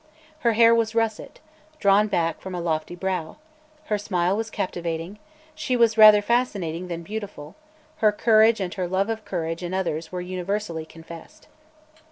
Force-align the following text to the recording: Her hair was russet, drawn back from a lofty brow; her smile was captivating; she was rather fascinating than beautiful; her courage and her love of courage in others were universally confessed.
Her 0.39 0.53
hair 0.53 0.73
was 0.73 0.95
russet, 0.95 1.39
drawn 1.79 2.07
back 2.07 2.41
from 2.41 2.55
a 2.55 2.59
lofty 2.59 2.95
brow; 2.95 3.37
her 3.85 3.99
smile 3.99 4.35
was 4.35 4.49
captivating; 4.49 5.19
she 5.53 5.77
was 5.77 5.95
rather 5.95 6.23
fascinating 6.23 6.87
than 6.87 7.03
beautiful; 7.03 7.55
her 7.97 8.11
courage 8.11 8.59
and 8.59 8.73
her 8.73 8.87
love 8.87 9.09
of 9.09 9.25
courage 9.25 9.61
in 9.61 9.75
others 9.75 10.11
were 10.11 10.19
universally 10.19 10.87
confessed. 10.87 11.47